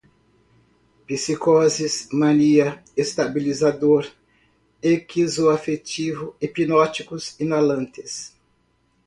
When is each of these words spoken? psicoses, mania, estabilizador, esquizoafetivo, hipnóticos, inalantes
psicoses, 1.05 2.09
mania, 2.21 2.83
estabilizador, 2.97 4.03
esquizoafetivo, 4.81 6.25
hipnóticos, 6.41 7.39
inalantes 7.39 8.11